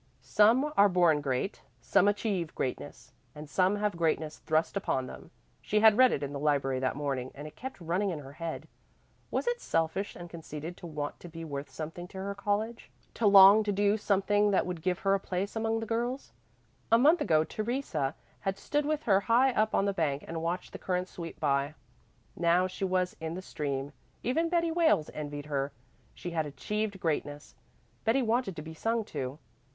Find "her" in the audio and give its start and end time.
8.17-8.31, 12.17-12.33, 14.97-15.13, 19.03-19.19, 25.45-25.71